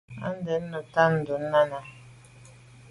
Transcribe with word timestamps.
À 0.27 0.29
dun 0.45 0.63
neta 0.71 1.03
dut 1.25 1.41
nà 1.51 1.61
nène. 1.69 1.81